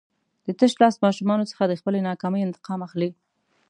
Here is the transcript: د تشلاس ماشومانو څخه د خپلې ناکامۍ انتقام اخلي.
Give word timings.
د 0.45 0.47
تشلاس 0.61 0.95
ماشومانو 1.05 1.49
څخه 1.51 1.63
د 1.67 1.73
خپلې 1.79 1.99
ناکامۍ 2.09 2.41
انتقام 2.43 2.79
اخلي. 2.87 3.09